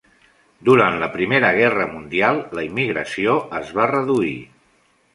Durant 0.69 0.97
la 1.03 1.09
Primera 1.17 1.51
Guerra 1.59 1.87
Mundial, 1.93 2.41
la 2.61 2.67
immigració 2.73 3.39
es 3.63 3.75
va 3.81 3.91
reduir. 3.97 4.37